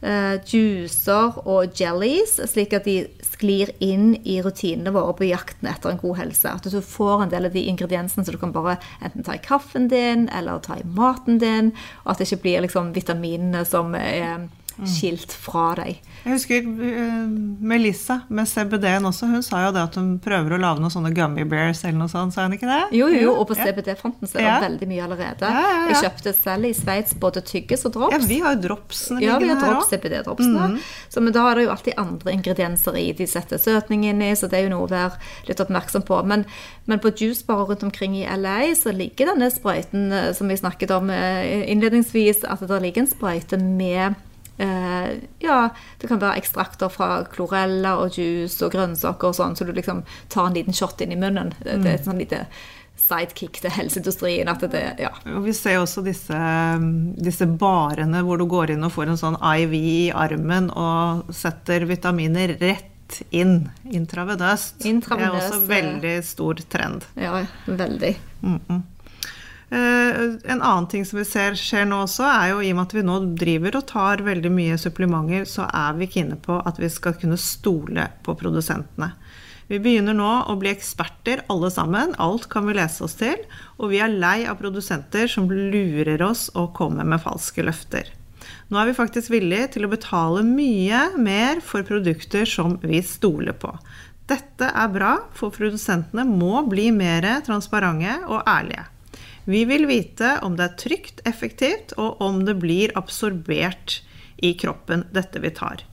Uh, 0.00 0.40
juicer 0.48 1.34
og 1.44 1.74
jellies, 1.76 2.38
slik 2.48 2.72
at 2.72 2.86
de 2.88 3.02
sklir 3.26 3.68
inn 3.84 4.14
i 4.24 4.38
rutinene 4.40 4.94
våre 4.94 5.12
på 5.18 5.26
jakten 5.28 5.68
etter 5.68 5.92
en 5.92 6.00
god 6.00 6.16
helse. 6.22 6.48
At 6.48 6.68
du 6.72 6.78
får 6.80 7.26
en 7.26 7.32
del 7.32 7.50
av 7.50 7.52
de 7.52 7.66
ingrediensene 7.68 8.24
som 8.24 8.32
du 8.32 8.40
kan 8.40 8.54
bare 8.54 8.78
enten 9.04 9.26
ta 9.26 9.36
i 9.36 9.42
kaffen 9.44 9.90
din 9.92 10.24
eller 10.32 10.62
ta 10.64 10.78
i 10.80 10.86
maten 10.88 11.36
din, 11.42 11.74
og 12.06 12.14
at 12.14 12.22
det 12.22 12.30
ikke 12.30 12.46
blir 12.46 12.64
liksom 12.64 12.94
vitaminene 12.96 13.66
som 13.68 13.92
er 13.98 14.48
skilt 14.88 15.32
fra 15.32 15.74
deg. 15.78 15.98
Jeg 16.24 16.34
husker 16.34 16.66
uh, 16.68 17.28
Melissa 17.64 18.20
med 18.28 18.48
CBD-en 18.48 19.06
også. 19.08 19.28
Hun 19.30 19.42
sa 19.44 19.62
jo 19.66 19.72
det 19.72 19.82
at 19.88 19.94
hun 19.96 20.18
prøver 20.22 20.54
å 20.56 20.60
lage 20.60 20.82
noen 20.82 20.92
sånne 20.92 21.12
gummy 21.16 21.44
bears 21.48 21.82
eller 21.84 21.98
noe 22.02 22.12
sånt. 22.12 22.34
Sa 22.36 22.44
hun 22.44 22.56
ikke 22.56 22.68
det? 22.68 22.80
Jo, 22.98 23.08
jo, 23.12 23.32
og 23.40 23.46
på 23.48 23.56
CBD-fronten 23.56 24.28
så 24.28 24.38
er 24.38 24.42
det 24.42 24.48
Ja. 24.50 24.60
veldig 24.66 24.88
mye 24.90 25.04
allerede. 25.06 25.48
Ja, 25.48 25.64
ja. 25.64 25.86
Jeg 25.90 26.00
kjøpte 26.04 26.34
selv 26.36 26.68
i 26.68 26.72
Sveits 26.76 27.14
både 27.14 27.40
tygges 27.44 27.84
og 27.88 27.94
drops. 27.96 28.16
Ja, 28.16 28.20
vi 28.28 28.40
har 28.44 28.56
jo 28.56 28.60
dropsene 28.68 29.22
Ja, 29.24 29.38
vi 29.38 29.48
har 29.48 29.60
drops. 29.60 29.88
CBD-dropsene. 29.90 30.78
Så, 31.08 31.20
men 31.24 31.32
da 31.32 31.46
er 31.50 31.54
det 31.60 31.64
jo 31.68 31.74
alltid 31.74 31.94
andre 31.96 32.32
ingredienser 32.36 32.96
i. 33.00 33.12
De 33.16 33.26
setter 33.26 33.58
søtning 33.58 34.04
inn 34.10 34.22
i, 34.22 34.32
så 34.36 34.48
det 34.50 34.60
er 34.60 34.68
jo 34.68 34.74
noe 34.76 34.86
å 34.88 34.92
være 34.92 35.16
litt 35.48 35.60
oppmerksom 35.64 36.04
på. 36.08 36.20
Men, 36.28 36.44
men 36.86 37.00
på 37.02 37.12
juicebarer 37.16 37.72
rundt 37.72 37.82
omkring 37.88 38.16
i 38.20 38.26
LA 38.28 38.74
så 38.76 38.92
ligger 38.92 39.32
denne 39.32 39.48
sprøyten 39.50 40.12
eh, 40.12 40.32
som 40.36 40.48
vi 40.50 40.56
snakket 40.60 40.90
om 40.94 41.10
eh, 41.10 41.64
innledningsvis, 41.72 42.44
at 42.44 42.60
det 42.68 42.82
ligger 42.84 43.04
en 43.06 43.10
sprøyte 43.10 43.58
med 43.60 44.14
ja, 44.60 45.60
det 46.00 46.10
kan 46.10 46.20
være 46.20 46.40
ekstrakter 46.42 46.90
fra 46.92 47.22
klorella 47.32 47.96
og 48.02 48.18
juice 48.18 48.60
og 48.66 48.74
grønnsaker 48.74 49.30
og 49.30 49.38
sånn, 49.38 49.56
så 49.56 49.64
du 49.64 49.72
liksom 49.76 50.02
tar 50.28 50.50
en 50.50 50.58
liten 50.58 50.76
shot 50.76 51.00
inn 51.00 51.14
i 51.14 51.20
munnen. 51.20 51.54
Det 51.62 51.78
er 51.78 51.94
et 51.94 52.08
sånn 52.08 52.20
lite 52.20 52.44
sidekick 53.00 53.60
til 53.62 53.72
helseindustrien. 53.74 54.50
At 54.50 54.64
det, 54.72 54.84
ja. 55.00 55.10
Og 55.34 55.44
vi 55.48 55.54
ser 55.56 55.80
også 55.80 56.04
disse, 56.06 56.38
disse 57.20 57.48
barene 57.60 58.22
hvor 58.26 58.40
du 58.40 58.46
går 58.50 58.74
inn 58.74 58.86
og 58.86 58.94
får 58.94 59.12
en 59.12 59.20
sånn 59.20 59.40
IV 59.40 59.74
i 59.76 59.98
armen 60.14 60.70
og 60.70 61.32
setter 61.34 61.88
vitaminer 61.90 62.56
rett 62.60 62.86
inn 63.34 63.64
intravenøst. 63.90 64.78
Det 64.84 65.16
er 65.16 65.34
også 65.34 65.60
veldig 65.66 66.16
stor 66.26 66.62
trend. 66.70 67.08
ja, 67.18 67.42
veldig. 67.66 68.14
Eh, 68.46 68.80
En 69.70 70.58
annen 70.58 70.88
ting 70.90 71.04
som 71.06 71.20
vi 71.20 71.24
ser 71.28 71.54
skjer 71.54 71.84
nå 71.86 72.00
også, 72.02 72.24
er 72.26 72.48
jo 72.50 72.62
i 72.64 72.72
og 72.72 72.80
med 72.80 72.88
at 72.88 72.94
vi 72.96 73.04
nå 73.06 73.18
driver 73.38 73.78
og 73.78 73.86
tar 73.86 74.24
veldig 74.26 74.50
mye 74.50 74.78
supplementer, 74.82 75.44
så 75.46 75.68
er 75.70 75.94
vi 75.94 76.08
ikke 76.08 76.24
inne 76.24 76.38
på 76.42 76.56
at 76.66 76.80
vi 76.82 76.90
skal 76.90 77.14
kunne 77.20 77.38
stole 77.38 78.08
på 78.26 78.34
produsentene. 78.40 79.12
Vi 79.70 79.78
begynner 79.78 80.16
nå 80.18 80.30
å 80.50 80.56
bli 80.58 80.72
eksperter 80.72 81.44
alle 81.52 81.70
sammen, 81.70 82.16
alt 82.18 82.48
kan 82.50 82.66
vi 82.66 82.74
lese 82.74 83.04
oss 83.06 83.14
til, 83.20 83.44
og 83.78 83.92
vi 83.92 84.00
er 84.02 84.10
lei 84.10 84.40
av 84.50 84.58
produsenter 84.58 85.30
som 85.30 85.46
lurer 85.46 86.18
oss 86.26 86.48
og 86.58 86.72
kommer 86.74 87.06
med 87.06 87.22
falske 87.22 87.62
løfter. 87.62 88.10
Nå 88.70 88.80
er 88.80 88.90
vi 88.90 88.98
faktisk 88.98 89.30
villige 89.30 89.76
til 89.76 89.86
å 89.86 89.92
betale 89.92 90.42
mye 90.46 91.04
mer 91.22 91.62
for 91.62 91.86
produkter 91.86 92.48
som 92.50 92.80
vi 92.82 92.98
stoler 93.06 93.54
på. 93.54 93.70
Dette 94.30 94.74
er 94.74 94.90
bra, 94.90 95.16
for 95.38 95.54
produsentene 95.54 96.26
må 96.26 96.64
bli 96.66 96.90
mer 96.94 97.28
transparente 97.46 98.18
og 98.26 98.42
ærlige. 98.50 98.88
Vi 99.44 99.64
vil 99.64 99.86
vite 99.88 100.36
om 100.44 100.56
det 100.58 100.66
er 100.66 100.78
trygt, 100.80 101.22
effektivt, 101.28 101.94
og 101.98 102.20
om 102.22 102.42
det 102.44 102.58
blir 102.60 102.92
absorbert 102.98 104.00
i 104.40 104.52
kroppen, 104.58 105.06
dette 105.14 105.40
vi 105.40 105.52
tar. 105.56 105.84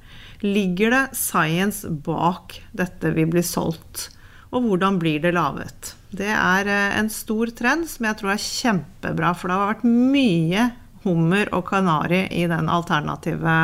Ligger 0.44 0.94
det 0.94 1.04
science 1.18 1.88
bak 1.90 2.60
dette 2.78 3.12
vi 3.16 3.26
blir 3.26 3.46
solgt? 3.46 4.10
Og 4.52 4.64
hvordan 4.64 5.00
blir 5.02 5.20
det 5.24 5.34
laget? 5.36 5.96
Det 6.16 6.30
er 6.32 6.70
eh, 6.72 7.00
en 7.00 7.10
stor 7.12 7.52
trend 7.56 7.88
som 7.92 8.08
jeg 8.08 8.20
tror 8.20 8.36
er 8.36 8.44
kjempebra, 8.44 9.34
for 9.36 9.50
det 9.50 9.58
har 9.58 9.74
vært 9.74 9.88
mye 9.88 10.70
hummer 11.04 11.52
og 11.56 11.68
kanari 11.72 12.26
i 12.36 12.46
den 12.50 12.70
alternative 12.72 13.58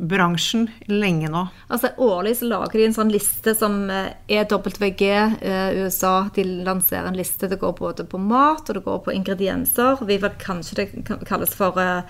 pillebransjen 0.00 0.68
lenge 0.86 1.28
nå. 1.28 1.46
Altså 1.68 1.90
Årlig 1.98 2.36
så 2.38 2.48
lager 2.48 2.78
de 2.78 2.86
en 2.88 2.96
sånn 2.96 3.12
liste 3.12 3.54
som 3.54 3.90
er 3.90 4.14
EWG, 4.28 5.02
eh, 5.40 5.84
USA. 5.84 6.30
De 6.34 6.44
lanserer 6.64 7.08
en 7.08 7.16
liste. 7.16 7.48
Det 7.48 7.60
går 7.60 7.72
både 7.78 8.04
på 8.04 8.18
mat 8.18 8.68
og 8.68 8.74
det 8.74 8.84
går 8.84 8.98
på 9.04 9.12
ingredienser. 9.12 10.04
Vi 10.06 10.18
vet 10.18 10.38
kanskje 10.38 10.76
det 10.76 10.88
kalles 11.28 11.54
for 11.54 11.76
eh, 11.78 12.02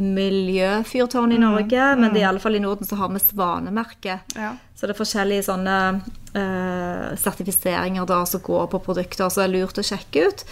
miljøfyrtårn 0.00 1.32
i 1.32 1.38
Norge, 1.38 1.96
men 1.96 2.10
det 2.12 2.22
er 2.22 2.24
i 2.24 2.28
alle 2.30 2.40
fall 2.40 2.56
i 2.56 2.62
Norden 2.62 2.86
så 2.86 2.96
har 2.96 3.10
vi 3.12 3.20
svanemerket. 3.20 4.34
Ja. 4.34 4.54
Så 4.74 4.86
det 4.86 4.94
er 4.94 5.00
forskjellige 5.02 5.44
sånne 5.44 5.74
uh, 6.00 7.10
sertifiseringer 7.20 8.06
da 8.08 8.22
som 8.24 8.40
går 8.40 8.70
på 8.72 8.80
produkter 8.86 9.28
som 9.28 9.44
er 9.44 9.52
lurt 9.52 9.76
å 9.76 9.84
sjekke 9.84 10.30
ut. 10.30 10.46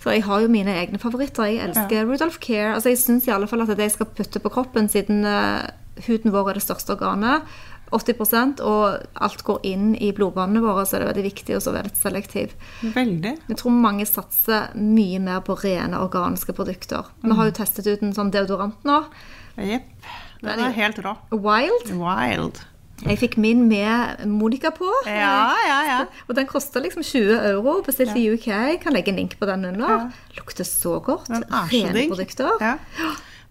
Så 0.00 0.14
jeg 0.14 0.24
har 0.24 0.40
jo 0.40 0.48
mine 0.48 0.72
egne 0.80 1.02
favoritter. 1.02 1.50
Jeg 1.50 1.66
elsker 1.66 2.06
Rudolf 2.08 2.38
Care. 2.40 2.72
Altså 2.72 2.94
jeg 2.94 3.02
syns 3.02 3.28
i 3.28 3.34
alle 3.34 3.50
fall 3.50 3.66
at 3.66 3.74
det 3.74 3.90
jeg 3.90 3.98
skal 3.98 4.08
putte 4.16 4.40
på 4.40 4.54
kroppen, 4.54 4.88
siden 4.88 5.26
eh, 5.28 5.66
huden 6.06 6.32
vår 6.32 6.50
er 6.50 6.54
det 6.60 6.62
største 6.66 6.94
organet, 6.96 7.42
80% 7.94 8.60
og 8.66 8.96
alt 9.22 9.42
går 9.46 9.60
inn 9.62 9.92
i 10.02 10.08
blodbanene 10.12 10.58
våre, 10.64 10.82
så 10.86 10.96
er 10.96 11.04
det 11.04 11.10
veldig 11.14 11.24
viktig 11.28 11.54
å 11.54 11.72
være 11.72 11.86
litt 11.86 12.00
selektiv. 12.00 12.54
Veldig. 12.82 13.34
Jeg 13.48 13.56
tror 13.60 13.70
mange 13.70 14.06
satser 14.10 14.72
mye 14.74 15.20
mer 15.22 15.40
på 15.46 15.54
rene 15.62 16.00
organiske 16.02 16.52
produkter. 16.56 17.06
Vi 17.22 17.30
har 17.38 17.46
jo 17.50 17.54
testet 17.62 17.86
ut 17.86 18.02
en 18.02 18.12
sånn 18.16 18.32
deodorant 18.34 18.82
nå. 18.84 19.04
Jepp. 19.56 19.86
Den 20.42 20.58
er- 20.66 20.72
helt 20.72 20.98
rå. 20.98 21.16
Wild. 21.30 21.92
Wild. 21.94 22.58
Jeg 23.04 23.18
fikk 23.20 23.36
min 23.36 23.68
med 23.68 24.26
Monica 24.26 24.70
på. 24.70 24.88
Ja, 25.06 25.52
ja, 25.68 25.78
ja. 25.84 25.98
Og 26.28 26.34
den 26.34 26.46
koster 26.46 26.80
liksom 26.80 27.02
20 27.04 27.38
euro. 27.52 27.82
Bestilt 27.84 28.16
i 28.16 28.24
UK. 28.32 28.80
Kan 28.80 28.94
legge 28.94 29.08
en 29.12 29.16
link 29.16 29.38
på 29.38 29.46
den 29.46 29.64
under. 29.66 30.10
Lukter 30.34 30.64
så 30.64 30.98
godt. 31.04 31.26
Den 31.28 31.44
er 31.44 31.68
så 31.68 31.72
Rene 31.72 31.92
digg. 31.92 32.08
produkter. 32.10 32.50
Ja. 32.60 32.78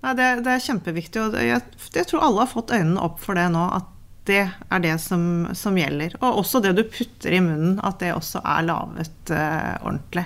Nei, 0.05 0.13
det, 0.19 0.29
det 0.45 0.53
er 0.53 0.61
kjempeviktig, 0.61 1.21
og 1.23 1.35
jeg, 1.41 1.61
jeg 1.95 2.07
tror 2.11 2.27
alle 2.27 2.43
har 2.43 2.51
fått 2.51 2.73
øynene 2.75 3.01
opp 3.01 3.17
for 3.23 3.37
det 3.37 3.47
nå, 3.53 3.63
at 3.73 3.91
det 4.25 4.41
er 4.41 4.81
det 4.81 4.95
som, 5.01 5.45
som 5.57 5.75
gjelder. 5.77 6.15
Og 6.19 6.41
også 6.41 6.61
det 6.63 6.73
du 6.77 6.83
putter 6.89 7.35
i 7.35 7.41
munnen, 7.45 7.77
at 7.85 7.99
det 8.01 8.13
også 8.15 8.41
er 8.41 8.65
laget 8.65 9.33
uh, 9.33 9.75
ordentlig. 9.85 10.25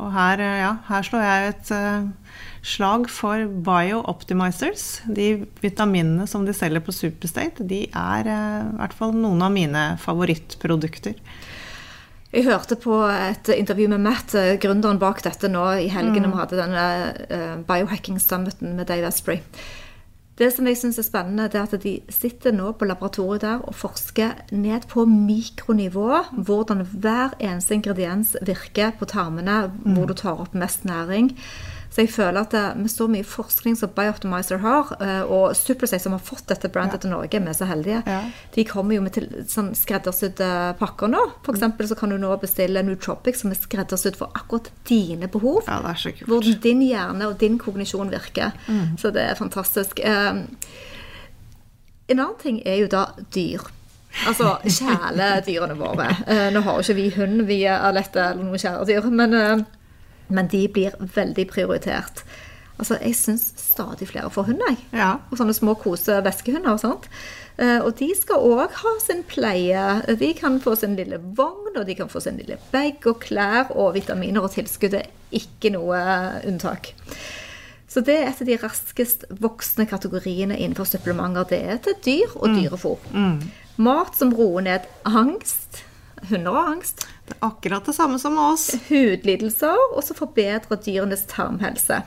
Og 0.00 0.10
her, 0.14 0.42
eh, 0.42 0.56
ja, 0.64 0.72
her 0.88 1.06
slår 1.06 1.22
jeg 1.26 1.52
et 1.52 1.70
uh, 1.74 2.40
slag 2.72 3.06
for 3.12 3.46
Bio-Optimizers. 3.66 4.88
De 5.06 5.28
vitaminene 5.62 6.26
som 6.30 6.46
de 6.46 6.54
selger 6.56 6.82
på 6.82 6.94
Superstate, 6.94 7.66
de 7.70 7.84
er 7.86 8.30
uh, 8.30 8.66
i 8.66 8.76
hvert 8.80 8.98
fall 8.98 9.14
noen 9.14 9.46
av 9.46 9.54
mine 9.54 9.86
favorittprodukter. 10.02 11.18
Jeg 12.30 12.46
hørte 12.46 12.76
på 12.78 12.94
et 13.10 13.48
intervju 13.50 13.88
med 13.90 14.04
Matt, 14.04 14.34
eh, 14.38 14.54
gründeren 14.62 15.00
bak 15.02 15.18
dette, 15.24 15.48
nå 15.50 15.64
i 15.82 15.88
helgen 15.90 16.22
når 16.22 16.30
vi 16.30 16.38
hadde 16.38 16.58
denne 16.60 16.84
eh, 17.26 17.56
biohacking 17.66 18.20
summiten 18.22 18.76
med 18.78 18.86
Dave 18.86 19.08
Asprey. 19.08 19.40
Det 20.38 20.52
som 20.54 20.68
jeg 20.70 20.78
syns 20.78 20.96
er 20.96 21.04
spennende, 21.04 21.48
det 21.50 21.58
er 21.58 21.66
at 21.66 21.82
de 21.82 21.96
sitter 22.08 22.54
nå 22.54 22.70
på 22.78 22.86
laboratoriet 22.86 23.42
der 23.42 23.64
og 23.66 23.74
forsker 23.74 24.38
ned 24.54 24.86
på 24.88 25.04
mikronivå 25.10 26.22
hvordan 26.32 26.86
hver 26.86 27.34
eneste 27.42 27.74
ingrediens 27.74 28.36
virker 28.46 28.94
på 28.96 29.10
tarmene, 29.10 29.66
hvor 29.82 30.06
du 30.06 30.14
tar 30.14 30.38
opp 30.40 30.54
mest 30.54 30.86
næring. 30.88 31.34
Så 31.90 32.04
jeg 32.04 32.10
føler 32.14 32.40
at 32.44 32.52
med 32.78 32.86
så 32.92 33.08
mye 33.10 33.24
forskning 33.26 33.74
som 33.76 33.90
Bioptimizer 33.90 34.60
har, 34.62 34.92
eh, 35.02 35.22
og 35.26 35.56
Supersafe 35.58 36.04
som 36.04 36.12
har 36.14 36.20
fått 36.22 36.46
dette 36.46 36.68
brandet 36.70 37.00
til 37.02 37.10
Norge, 37.10 37.40
vi 37.42 37.48
er 37.50 37.56
så 37.58 37.66
heldige, 37.66 38.02
Ja. 38.06 38.20
de 38.54 38.64
kommer 38.64 38.94
jo 38.94 39.00
med 39.02 39.12
til, 39.16 39.26
sånn 39.50 39.72
skreddersydde 39.74 40.76
pakker 40.78 41.08
nå. 41.10 41.24
Eksempel 41.50 41.88
så 41.90 41.96
kan 41.98 42.10
du 42.10 42.16
nå 42.18 42.30
bestille 42.40 42.82
Nootropic 42.86 43.36
som 43.40 43.50
er 43.50 43.56
skreddersydd 43.58 44.14
for 44.16 44.30
akkurat 44.38 44.70
dine 44.86 45.26
behov. 45.26 45.64
Ja, 45.66 45.80
det 45.82 45.90
er 45.90 45.94
så 46.04 46.12
kult. 46.14 46.28
Hvordan 46.30 46.60
din 46.62 46.80
hjerne 46.86 47.26
og 47.26 47.38
din 47.38 47.58
kognisjon 47.58 48.10
virker. 48.10 48.52
Så 48.96 49.10
det 49.12 49.22
er 49.30 49.34
fantastisk. 49.34 49.98
Eh, 50.04 50.42
En 52.08 52.18
annen 52.18 52.38
ting 52.42 52.62
er 52.66 52.76
jo 52.80 52.86
da 52.90 53.04
dyr. 53.34 53.60
Altså 54.26 54.56
kjæledyrene 54.78 55.76
våre. 55.78 56.08
Eh, 56.26 56.48
Nå 56.54 56.60
har 56.66 56.78
jo 56.80 56.82
ikke 56.82 56.96
vi 56.98 57.10
hund, 57.14 57.42
vi 57.46 57.60
er 57.70 57.78
Alette 57.86 58.18
eller 58.32 58.42
noen 58.42 58.58
kjæledyr, 58.58 59.06
men, 59.14 59.34
eh, 59.34 59.62
men 60.30 60.48
de 60.48 60.66
blir 60.68 60.96
veldig 61.14 61.46
prioritert. 61.50 62.24
Altså, 62.80 62.96
Jeg 63.02 63.14
syns 63.14 63.52
stadig 63.60 64.08
flere 64.08 64.30
får 64.32 64.46
hund. 64.48 64.62
Ja. 64.96 65.18
Og 65.30 65.36
sånne 65.38 65.52
små 65.54 65.74
kose 65.76 66.22
veskehunder 66.24 66.72
og 66.72 66.80
sånt. 66.80 67.08
Eh, 67.58 67.78
Og 67.84 67.92
de 67.98 68.08
skal 68.16 68.36
òg 68.40 68.70
ha 68.72 68.92
sin 69.04 69.22
pleie. 69.28 70.16
De 70.16 70.32
kan 70.34 70.56
få 70.60 70.76
sin 70.80 70.96
lille 70.96 71.18
vogn, 71.20 71.76
og 71.76 71.84
de 71.86 71.94
kan 71.94 72.08
få 72.08 72.20
sin 72.24 72.38
lille 72.40 72.56
bag 72.72 73.04
og 73.06 73.20
klær, 73.20 73.70
og 73.76 73.94
vitaminer 73.94 74.40
og 74.40 74.52
tilskudd 74.54 74.94
er 74.94 75.10
ikke 75.30 75.70
noe 75.74 76.00
unntak. 76.48 76.94
Så 77.90 78.00
det 78.06 78.16
er 78.16 78.28
et 78.30 78.40
av 78.40 78.46
de 78.46 78.56
raskest 78.62 79.24
voksende 79.42 79.88
kategoriene 79.90 80.56
innenfor 80.56 80.86
supplementer. 80.86 81.44
Det 81.50 81.60
er 81.66 81.76
til 81.84 81.94
dyr 82.06 82.36
og 82.36 82.48
dyrefôr. 82.54 82.98
Mat 83.76 84.16
som 84.16 84.32
roer 84.32 84.62
ned 84.62 84.80
angst. 85.04 85.82
Hunder 86.28 86.56
har 86.56 86.72
angst. 86.74 87.06
Det 87.26 87.36
er 87.36 87.46
akkurat 87.48 87.86
det 87.86 87.96
samme 87.96 88.18
som 88.20 88.36
med 88.36 88.52
oss. 88.54 88.70
Hudlidelser, 88.88 89.76
og 89.94 90.02
så 90.04 90.16
forbedrer 90.16 90.82
dyrenes 90.84 91.26
tarmhelse. 91.30 92.02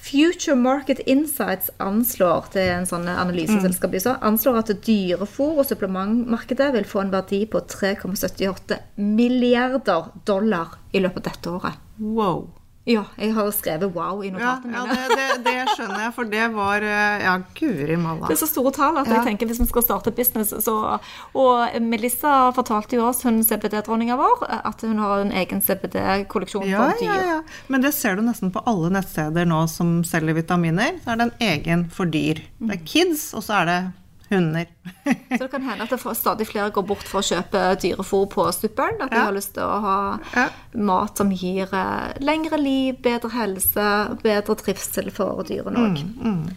Future 0.00 0.56
Market 0.56 0.98
Insights 1.06 1.70
anslår 1.76 2.48
det 2.54 2.62
er 2.64 2.78
en 2.78 2.88
sånn 2.88 3.04
analyseselskap 3.12 3.92
mm. 3.92 4.22
Anslår 4.26 4.62
at 4.62 4.72
dyrefôr- 4.86 5.60
og 5.60 5.68
supplementmarkedet 5.68 6.70
vil 6.74 6.88
få 6.88 7.04
en 7.04 7.12
verdi 7.12 7.42
på 7.46 7.60
3,78 7.68 8.80
milliarder 8.96 10.08
dollar 10.26 10.78
i 10.90 11.04
løpet 11.04 11.20
av 11.20 11.28
dette 11.28 11.52
året. 11.52 11.84
Wow. 12.00 12.48
Ja, 12.88 13.02
jeg 13.20 13.34
har 13.36 13.50
skrevet 13.52 13.92
'wow' 13.92 14.22
i 14.24 14.28
Ja, 14.30 14.32
notatene 14.32 14.72
ja 14.72 14.84
mine. 14.86 15.08
det, 15.08 15.44
det, 15.44 15.44
det 15.44 15.68
skjønner 15.76 16.00
jeg, 16.00 16.14
for 16.16 16.24
det 16.24 16.46
var 16.54 16.82
eh, 16.82 17.22
Ja, 17.22 17.34
guri 17.54 17.96
malla. 18.00 18.26
Det 18.26 18.32
er 18.38 18.40
så 18.40 18.48
store 18.48 18.72
tall 18.72 18.96
at 18.98 19.06
Ja. 19.06 19.14
jeg 19.18 19.24
tenker 19.26 19.46
hvis 19.46 19.60
vi 19.60 19.66
skal 19.66 19.82
starte 19.82 20.10
business, 20.16 20.54
så 20.64 20.98
Og 21.34 21.80
Melissa 21.82 22.50
fortalte 22.56 22.96
jo 22.96 23.04
oss, 23.06 23.22
hun 23.22 23.42
CBD-dronninga 23.44 24.16
vår, 24.16 24.46
at 24.64 24.80
hun 24.80 24.98
har 24.98 25.20
en 25.20 25.30
egen 25.32 25.60
CBD-kolleksjon 25.60 26.66
Ja, 26.66 26.90
for 26.90 26.98
dyr. 27.04 27.06
ja, 27.14 27.22
ja. 27.36 27.40
Men 27.68 27.82
det 27.82 27.92
ser 27.94 28.16
du 28.16 28.22
nesten 28.22 28.50
på 28.50 28.62
alle 28.66 28.90
nettsteder 28.90 29.44
nå 29.46 29.66
som 29.68 30.02
selger 30.02 30.34
vitaminer. 30.34 30.98
Så 31.04 31.12
er 31.12 31.16
det 31.16 31.26
en 31.32 31.46
egen 31.52 31.84
for 31.90 32.06
dyr. 32.06 32.40
Det 32.60 32.80
er 32.80 32.84
kids, 32.86 33.34
og 33.34 33.42
så 33.42 33.60
er 33.60 33.64
det 33.66 33.92
hunder. 34.30 34.66
Så 35.36 35.38
det 35.44 35.50
kan 35.50 35.62
hende 35.66 35.82
at 35.84 35.90
det 35.90 36.16
stadig 36.16 36.46
flere 36.48 36.70
går 36.74 36.86
bort 36.86 37.02
for 37.10 37.20
å 37.20 37.26
kjøpe 37.26 37.62
dyrefôr 37.82 38.28
på 38.30 38.46
Superen. 38.54 39.00
At 39.02 39.10
de 39.10 39.16
Ja. 39.16 39.24
har 39.28 39.32
lyst 39.36 39.54
til 39.54 39.62
å 39.66 39.80
ha 39.80 40.18
Ja. 40.36 40.48
mat 40.74 41.16
som 41.18 41.30
gir 41.30 41.68
eh, 41.72 42.12
lengre 42.20 42.58
liv, 42.58 43.00
bedre 43.02 43.30
helse, 43.34 43.86
bedre 44.22 44.56
trivsel 44.56 45.10
for 45.12 45.42
dyrene 45.44 45.76
òg. 45.90 46.56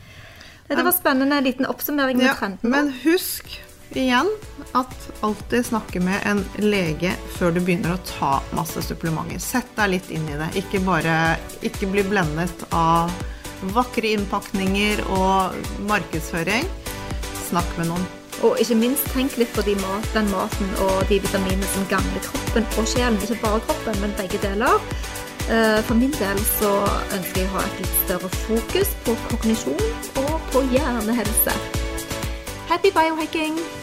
Det 0.70 0.80
var 0.84 0.92
spennende 0.96 1.42
liten 1.44 1.66
oppsummering 1.68 2.18
med 2.18 2.26
Ja, 2.26 2.34
trenden. 2.40 2.70
men 2.70 2.94
husk 3.04 3.60
igjen 3.94 4.30
at 4.74 4.94
alltid 5.22 5.66
snakke 5.68 6.00
med 6.02 6.24
en 6.26 6.40
lege 6.58 7.12
før 7.36 7.54
du 7.54 7.60
begynner 7.60 7.94
å 7.94 8.00
ta 8.08 8.42
masse 8.56 8.82
supplementer. 8.82 9.40
Sett 9.40 9.68
deg 9.76 9.90
litt 9.92 10.10
inn 10.10 10.26
i 10.30 10.38
det. 10.40 10.50
Ikke 10.64 10.80
bare 10.86 11.38
ikke 11.62 11.92
bli 11.92 12.02
blendet 12.04 12.64
av 12.74 13.12
vakre 13.76 14.10
innpakninger 14.16 15.04
og 15.10 15.54
markedsføring. 15.88 16.66
Snakk 17.50 17.78
med 17.78 17.90
noen. 17.92 18.06
Og 18.44 18.58
ikke 18.60 18.76
minst 18.76 19.06
tenk 19.14 19.38
litt 19.40 19.52
på 19.56 19.64
de 19.64 19.76
mat, 19.80 20.08
den 20.16 20.30
maten 20.32 20.72
og 20.84 21.04
de 21.10 21.20
vitaminene 21.24 21.68
som 21.76 21.86
gagner 21.92 22.24
kroppen 22.26 22.66
og 22.80 22.88
sjelen. 22.90 23.20
Ikke 23.24 23.40
bare 23.44 23.62
kroppen, 23.68 24.02
men 24.02 24.16
begge 24.18 24.42
deler. 24.44 24.82
Eh, 25.52 25.80
For 25.84 25.96
min 26.00 26.12
del 26.18 26.40
så 26.58 26.74
ønsker 27.16 27.44
jeg 27.44 27.52
å 27.52 27.56
ha 27.58 27.64
et 27.68 27.80
litt 27.84 27.96
større 28.06 28.34
fokus 28.48 28.92
på 29.06 29.16
kognisjon 29.30 29.88
og 30.26 30.36
på 30.52 30.66
hjernehelse. 30.74 31.56
Happy 32.72 32.92
biohacking! 32.96 33.83